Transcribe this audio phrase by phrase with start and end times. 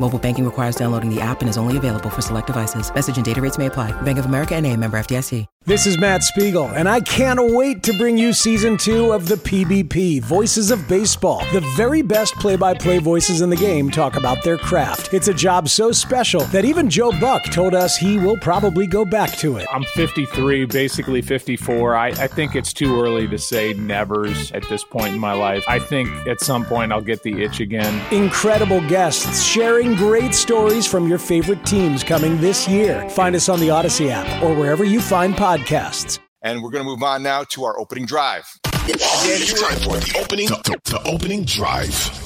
[0.00, 2.92] Mobile banking requires downloading the app and is only available for select devices.
[2.94, 3.92] Message and data rates may apply.
[4.02, 5.46] Bank of America and a member FDIC.
[5.66, 9.36] This is Matt Spiegel, and I can't wait to bring you season two of the
[9.36, 11.38] PBP Voices of Baseball.
[11.54, 15.14] The very best play by play voices in the game talk about their craft.
[15.14, 19.06] It's a job so special that even Joe Buck told us he will probably go
[19.06, 19.66] back to it.
[19.72, 21.96] I'm 53, basically 54.
[21.96, 25.64] I, I think it's too early to say nevers at this point in my life.
[25.66, 28.02] I think at some point I'll get the itch again.
[28.12, 29.42] Incredible guests
[29.84, 33.08] sharing great stories from your favorite teams coming this year.
[33.10, 36.18] Find us on the Audacy app or wherever you find podcasts podcasts.
[36.42, 38.44] And we're going to move on now to our opening drive.
[38.62, 42.20] Dan, It's time for the opening, the, the opening drive.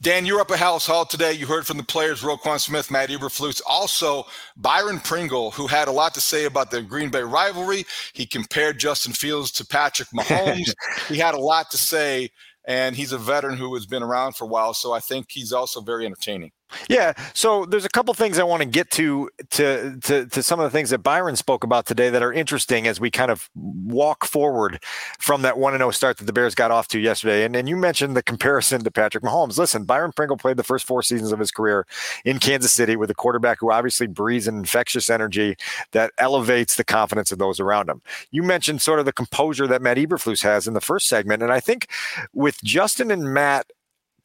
[0.00, 1.32] Dan, you're up at Halas Hall today.
[1.32, 4.24] You heard from the players, Roquan Smith, Matt Eberflus, also
[4.56, 7.84] Byron Pringle, who had a lot to say about the Green Bay rivalry.
[8.14, 10.72] He compared Justin Fields to Patrick Mahomes.
[11.08, 12.30] he had a lot to say,
[12.66, 14.72] and he's a veteran who has been around for a while.
[14.74, 16.52] So I think he's also very entertaining.
[16.88, 20.60] Yeah, so there's a couple things I want to get to, to to to some
[20.60, 23.48] of the things that Byron spoke about today that are interesting as we kind of
[23.54, 24.82] walk forward
[25.18, 27.44] from that one and zero oh start that the Bears got off to yesterday.
[27.44, 29.58] And and you mentioned the comparison to Patrick Mahomes.
[29.58, 31.86] Listen, Byron Pringle played the first four seasons of his career
[32.24, 35.56] in Kansas City with a quarterback who obviously breathes an infectious energy
[35.92, 38.02] that elevates the confidence of those around him.
[38.30, 41.52] You mentioned sort of the composure that Matt Eberflus has in the first segment, and
[41.52, 41.88] I think
[42.32, 43.66] with Justin and Matt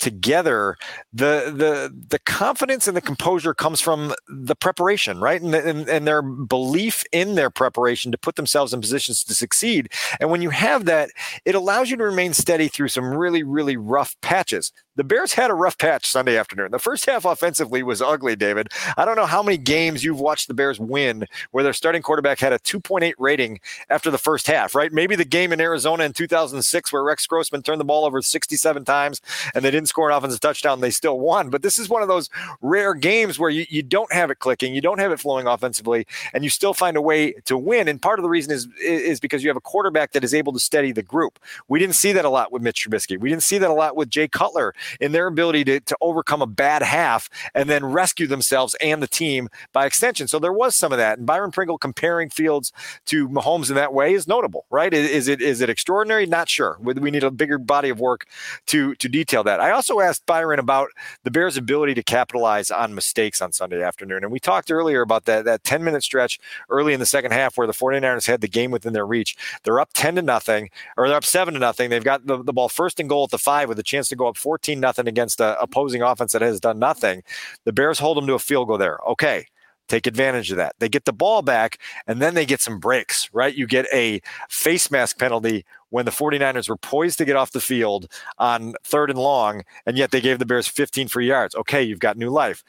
[0.01, 0.75] together,
[1.13, 5.41] the the the confidence and the composure comes from the preparation, right?
[5.41, 9.89] And, and, and their belief in their preparation to put themselves in positions to succeed.
[10.19, 11.11] And when you have that,
[11.45, 15.49] it allows you to remain steady through some really, really rough patches the Bears had
[15.49, 16.71] a rough patch Sunday afternoon.
[16.71, 18.67] The first half offensively was ugly, David.
[18.97, 22.39] I don't know how many games you've watched the Bears win where their starting quarterback
[22.39, 24.91] had a 2.8 rating after the first half, right?
[24.91, 28.83] Maybe the game in Arizona in 2006 where Rex Grossman turned the ball over 67
[28.83, 29.21] times
[29.55, 31.49] and they didn't score an offensive touchdown, they still won.
[31.49, 32.29] But this is one of those
[32.61, 36.05] rare games where you, you don't have it clicking, you don't have it flowing offensively,
[36.33, 37.87] and you still find a way to win.
[37.87, 40.51] And part of the reason is, is because you have a quarterback that is able
[40.51, 41.39] to steady the group.
[41.69, 43.17] We didn't see that a lot with Mitch Trubisky.
[43.17, 46.41] We didn't see that a lot with Jay Cutler in their ability to, to overcome
[46.41, 50.27] a bad half and then rescue themselves and the team by extension.
[50.27, 51.17] So there was some of that.
[51.17, 52.71] And Byron Pringle comparing Fields
[53.05, 54.93] to Mahomes in that way is notable, right?
[54.93, 56.25] Is, it is it extraordinary?
[56.25, 56.77] Not sure.
[56.81, 58.25] We need a bigger body of work
[58.67, 59.59] to to detail that.
[59.59, 60.89] I also asked Byron about
[61.23, 64.23] the Bears' ability to capitalize on mistakes on Sunday afternoon.
[64.23, 67.57] And we talked earlier about that, that 10 minute stretch early in the second half
[67.57, 69.35] where the 49ers had the game within their reach.
[69.63, 71.89] They're up 10 to nothing, or they're up 7 to nothing.
[71.89, 74.15] They've got the, the ball first and goal at the five with a chance to
[74.15, 77.23] go up 14 nothing against a opposing offense that has done nothing.
[77.65, 78.99] The Bears hold them to a field goal there.
[79.07, 79.45] Okay
[79.91, 80.73] take advantage of that.
[80.79, 81.77] They get the ball back
[82.07, 83.53] and then they get some breaks, right?
[83.53, 87.59] You get a face mask penalty when the 49ers were poised to get off the
[87.59, 91.53] field on third and long, and yet they gave the Bears 15 free yards.
[91.53, 92.63] Okay, you've got new life.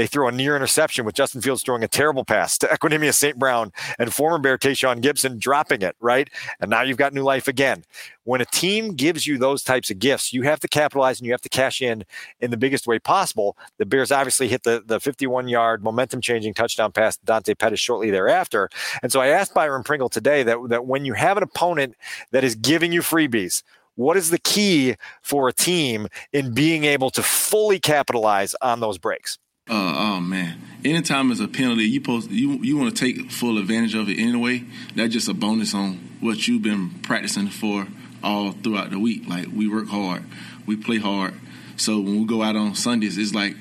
[0.00, 3.38] They throw a near interception with Justin Fields throwing a terrible pass to Equanimeous St.
[3.38, 6.30] Brown and former Bear Tashaun Gipson dropping it, right?
[6.58, 7.84] And now you've got new life again.
[8.24, 11.34] When a team gives you those types of gifts, you have to capitalize and you
[11.34, 12.06] have to cash in
[12.40, 13.58] in the biggest way possible.
[13.76, 17.78] The Bears obviously hit the, the 51 yard momentum changing touchdown pass to Dante Pettis
[17.78, 18.70] shortly thereafter.
[19.02, 21.94] And so I asked Byron Pringle today that, that when you have an opponent
[22.30, 23.62] that is giving you freebies,
[23.96, 28.96] what is the key for a team in being able to fully capitalize on those
[28.96, 29.38] breaks?
[29.68, 30.60] Uh, oh man!
[30.84, 34.18] Anytime it's a penalty, you post you you want to take full advantage of it
[34.18, 34.64] anyway.
[34.96, 37.86] That's just a bonus on what you've been practicing for
[38.22, 39.28] all throughout the week.
[39.28, 40.24] Like we work hard,
[40.66, 41.34] we play hard.
[41.76, 43.54] So when we go out on Sundays, it's like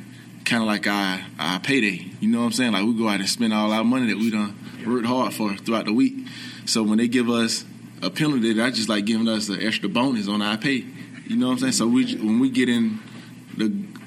[0.46, 2.10] kind of like our our payday.
[2.20, 2.72] You know what I'm saying?
[2.74, 4.56] Like we go out and spend all our money that we done
[4.86, 6.28] worked hard for throughout the week.
[6.66, 7.66] So when they give us
[8.02, 10.86] a penalty, that's just like giving us an extra bonus on our pay.
[11.28, 11.74] You know what I'm saying?
[11.74, 13.00] So we when we get in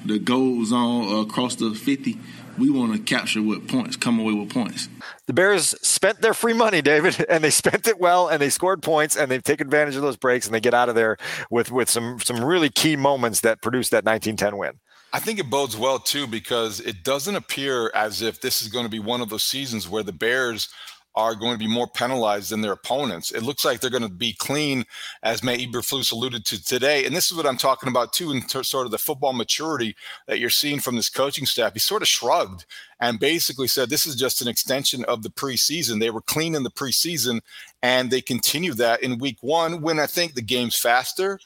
[0.05, 2.17] the the goal zone uh, across the 50,
[2.57, 4.87] we want to capture with points, come away with points.
[5.25, 8.83] The Bears spent their free money, David, and they spent it well, and they scored
[8.83, 11.17] points, and they take advantage of those breaks, and they get out of there
[11.49, 14.79] with with some some really key moments that produced that 1910 win.
[15.11, 18.85] I think it bodes well too because it doesn't appear as if this is going
[18.85, 20.69] to be one of those seasons where the Bears
[21.15, 23.31] are going to be more penalized than their opponents.
[23.31, 24.85] It looks like they're going to be clean,
[25.21, 27.05] as Matt Eberflus alluded to today.
[27.05, 29.95] And this is what I'm talking about too, in sort of the football maturity
[30.27, 31.73] that you're seeing from this coaching staff.
[31.73, 32.65] He sort of shrugged
[32.99, 35.99] and basically said this is just an extension of the preseason.
[35.99, 37.41] They were clean in the preseason,
[37.81, 41.39] and they continue that in week one when I think the game's faster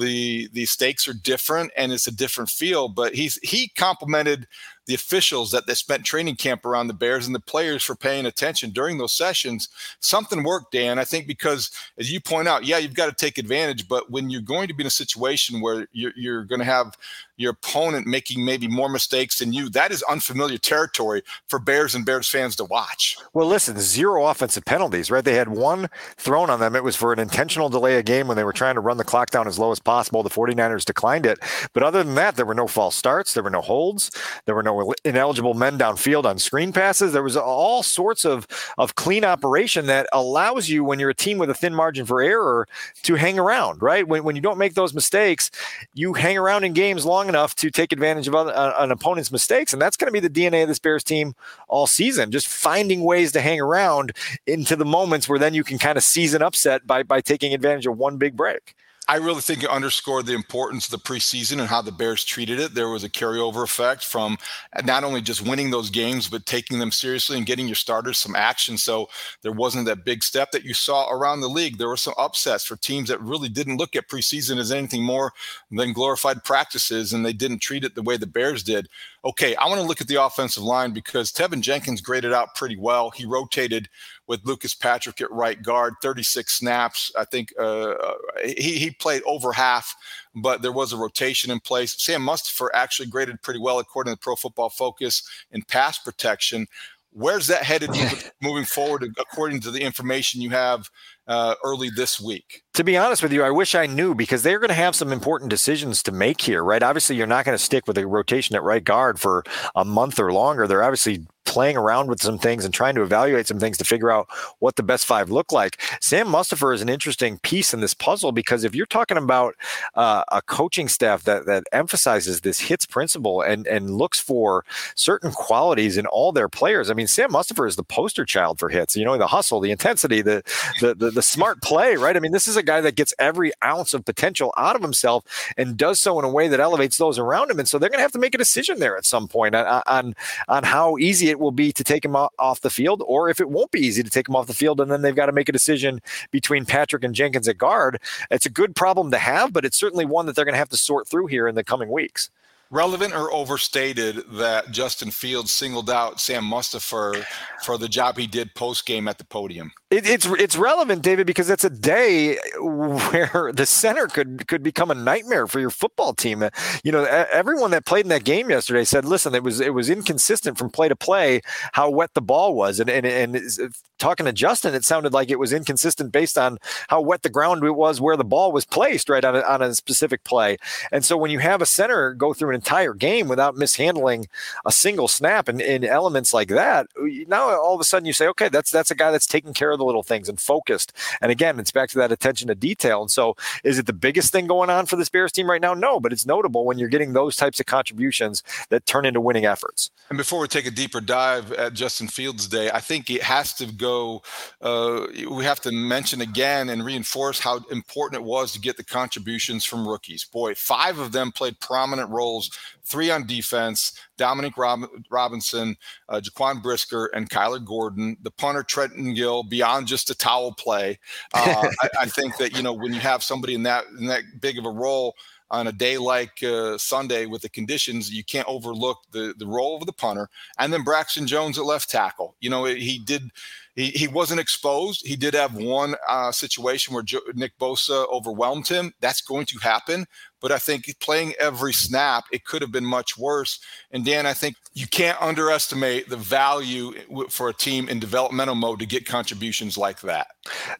[0.00, 4.46] the the stakes are different and it's a different feel but he's he complimented
[4.90, 8.26] the officials that they spent training camp around the Bears and the players for paying
[8.26, 9.68] attention during those sessions.
[10.00, 10.98] Something worked, Dan.
[10.98, 14.30] I think because, as you point out, yeah, you've got to take advantage, but when
[14.30, 16.98] you're going to be in a situation where you're, you're going to have
[17.40, 22.04] your opponent making maybe more mistakes than you, that is unfamiliar territory for Bears and
[22.04, 23.16] Bears fans to watch.
[23.32, 25.24] Well, listen, zero offensive penalties, right?
[25.24, 26.76] They had one thrown on them.
[26.76, 29.04] It was for an intentional delay of game when they were trying to run the
[29.04, 30.22] clock down as low as possible.
[30.22, 31.38] The 49ers declined it.
[31.72, 34.10] But other than that, there were no false starts, there were no holds,
[34.44, 37.12] there were no ineligible men downfield on screen passes.
[37.12, 38.46] There was all sorts of,
[38.76, 42.20] of clean operation that allows you, when you're a team with a thin margin for
[42.20, 42.68] error,
[43.04, 44.06] to hang around, right?
[44.06, 45.50] When, when you don't make those mistakes,
[45.94, 49.32] you hang around in games long enough to take advantage of other, uh, an opponent's
[49.32, 49.72] mistakes.
[49.72, 51.34] And that's going to be the DNA of this Bears team
[51.68, 54.12] all season, just finding ways to hang around
[54.46, 57.54] into the moments where then you can kind of seize an upset by, by taking
[57.54, 58.74] advantage of one big break.
[59.08, 62.60] I really think it underscored the importance of the preseason and how the Bears treated
[62.60, 62.74] it.
[62.74, 64.38] There was a carryover effect from
[64.84, 68.36] not only just winning those games, but taking them seriously and getting your starters some
[68.36, 68.78] action.
[68.78, 69.08] So
[69.42, 71.78] there wasn't that big step that you saw around the league.
[71.78, 75.32] There were some upsets for teams that really didn't look at preseason as anything more
[75.72, 78.88] than glorified practices, and they didn't treat it the way the Bears did.
[79.22, 82.78] Okay, I want to look at the offensive line because Teven Jenkins graded out pretty
[82.78, 83.10] well.
[83.10, 83.86] He rotated
[84.26, 87.12] with Lucas Patrick at right guard, 36 snaps.
[87.18, 87.94] I think uh,
[88.42, 89.94] he, he played over half,
[90.34, 92.02] but there was a rotation in place.
[92.02, 96.66] Sam Mustipher actually graded pretty well according to Pro Football Focus in pass protection.
[97.12, 97.90] Where's that headed
[98.42, 100.88] moving forward, according to the information you have
[101.26, 102.62] uh, early this week?
[102.74, 105.12] To be honest with you, I wish I knew because they're going to have some
[105.12, 106.82] important decisions to make here, right?
[106.82, 109.42] Obviously, you're not going to stick with a rotation at right guard for
[109.74, 110.66] a month or longer.
[110.66, 114.08] They're obviously playing around with some things and trying to evaluate some things to figure
[114.08, 114.28] out
[114.60, 115.82] what the best five look like.
[116.00, 119.56] Sam Mustipher is an interesting piece in this puzzle because if you're talking about
[119.96, 124.64] uh, a coaching staff that that emphasizes this hits principle and and looks for
[124.94, 128.68] certain qualities in all their players, I mean, Sam Mustipher is the poster child for
[128.68, 128.96] hits.
[128.96, 130.44] You know, the hustle, the intensity, the
[130.80, 132.16] the the, the smart play, right?
[132.16, 135.24] I mean, this is a guy that gets every ounce of potential out of himself
[135.56, 137.58] and does so in a way that elevates those around him.
[137.58, 139.82] And so they're going to have to make a decision there at some point on
[139.88, 140.14] on,
[140.46, 143.50] on how easy it will be to take him off the field, or if it
[143.50, 145.48] won't be easy to take him off the field, and then they've got to make
[145.48, 146.00] a decision
[146.30, 148.00] between Patrick and Jenkins at guard.
[148.30, 150.68] It's a good problem to have, but it's certainly one that they're going to have
[150.68, 152.30] to sort through here in the coming weeks
[152.70, 157.24] relevant or overstated that Justin Fields singled out Sam Mustipher
[157.64, 159.72] for the job he did post game at the podium?
[159.90, 164.88] It, it's it's relevant, David, because it's a day where the center could could become
[164.92, 166.44] a nightmare for your football team.
[166.44, 166.50] Uh,
[166.84, 169.90] you know, everyone that played in that game yesterday said, "Listen, it was it was
[169.90, 171.40] inconsistent from play to play
[171.72, 175.28] how wet the ball was." And and and uh, talking to Justin, it sounded like
[175.28, 176.58] it was inconsistent based on
[176.88, 179.60] how wet the ground it was where the ball was placed, right on a, on
[179.60, 180.56] a specific play.
[180.92, 184.28] And so when you have a center go through an entire game without mishandling
[184.64, 186.86] a single snap and in elements like that,
[187.26, 189.72] now all of a sudden you say, okay, that's that's a guy that's taking care
[189.72, 190.92] of the little things and focused.
[191.20, 193.00] And again, it's back to that attention to detail.
[193.00, 195.74] And so, is it the biggest thing going on for this Bears team right now?
[195.74, 199.46] No, but it's notable when you're getting those types of contributions that turn into winning
[199.46, 199.90] efforts.
[200.08, 203.52] And before we take a deeper dive at Justin Fields' day, I think it has
[203.54, 204.22] to go.
[204.60, 208.84] Uh, we have to mention again and reinforce how important it was to get the
[208.84, 210.24] contributions from rookies.
[210.24, 212.50] Boy, five of them played prominent roles
[212.84, 215.76] three on defense Dominique Rob- Robinson,
[216.10, 218.18] uh, Jaquan Brisker, and Kyler Gordon.
[218.22, 220.98] The punter, Trenton Gill, beyond just a towel play.
[221.32, 224.24] Uh, I, I, think that, you know, when you have somebody in that, in that
[224.40, 225.14] big of a role,
[225.50, 229.76] on a day like uh, Sunday with the conditions, you can't overlook the the role
[229.76, 230.28] of the punter.
[230.58, 232.36] And then Braxton Jones at left tackle.
[232.38, 233.32] You know, he did
[233.74, 235.06] he, he wasn't exposed.
[235.06, 238.92] He did have one uh, situation where Nick Bosa overwhelmed him.
[239.00, 240.06] That's going to happen.
[240.40, 243.60] But I think playing every snap, it could have been much worse.
[243.90, 246.92] And Dan, I think you can't underestimate the value
[247.28, 250.28] for a team in developmental mode to get contributions like that.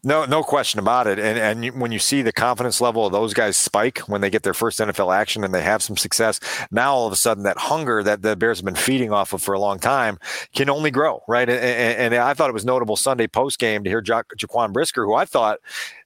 [0.03, 1.19] No, no question about it.
[1.19, 4.43] And and when you see the confidence level of those guys spike when they get
[4.43, 6.39] their first NFL action and they have some success,
[6.71, 9.41] now all of a sudden that hunger that the Bears have been feeding off of
[9.41, 10.17] for a long time
[10.55, 11.49] can only grow, right?
[11.49, 15.05] And, and, I thought it was notable Sunday post game to hear ja- Jaquan Brisker,
[15.05, 15.59] who I thought.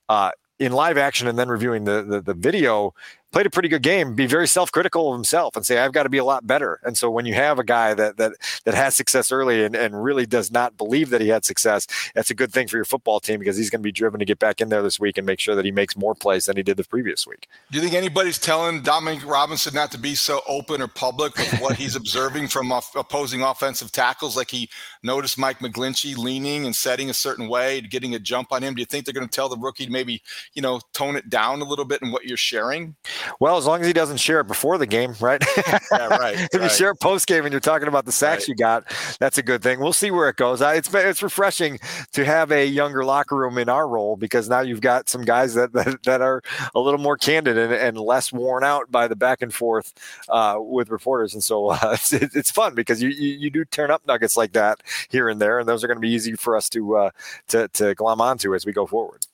[0.08, 2.94] Uh, in live action and then reviewing the, the, the video
[3.32, 6.10] played a pretty good game, be very self-critical of himself and say, I've got to
[6.10, 6.80] be a lot better.
[6.84, 10.04] And so when you have a guy that that that has success early and, and
[10.04, 13.20] really does not believe that he had success, that's a good thing for your football
[13.20, 15.26] team because he's going to be driven to get back in there this week and
[15.28, 17.48] make sure that he makes more plays than he did the previous week.
[17.72, 21.60] Do you think anybody's telling Dominique Robinson not to be so open or public with
[21.60, 24.38] what he's observing from opposing offensive tackles?
[24.38, 24.70] Like he
[25.04, 28.76] noticed Mike McGlinchey leaning and setting a certain way, getting a jump on him.
[28.76, 30.22] Do you think they're going to tell the rookie to maybe,
[30.54, 32.96] you know, tone it down a little bit in what you're sharing?
[33.40, 35.44] Well, as long as he doesn't share it before the game, right?
[35.58, 36.36] yeah, right.
[36.40, 36.64] if right.
[36.64, 38.48] you share it post game and you're talking about the sacks right.
[38.50, 38.86] you got,
[39.20, 39.80] that's a good thing.
[39.80, 40.62] We'll see where it goes.
[40.62, 41.80] It's it's refreshing
[42.14, 45.54] to have a younger locker room in our role because now you've got some guys
[45.54, 46.42] that that, that are
[46.74, 49.94] a little more candid and, and less worn out by the back and forth
[50.30, 53.92] uh, with reporters, and so uh, it's, it's fun because you, you, you do turn
[53.92, 56.56] up nuggets like that here and there, and those are going to be easy for
[56.56, 57.10] us to uh,
[57.48, 59.26] to to glom onto as we go forward.